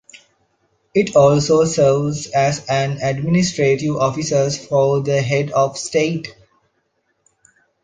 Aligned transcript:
It 0.95 1.15
also 1.15 1.63
serves 1.65 2.25
as 2.31 2.65
an 2.67 2.97
administrative 3.03 3.97
office 3.97 4.57
for 4.65 4.99
the 5.01 5.21
Head 5.21 5.51
of 5.51 5.77
state. 5.77 6.35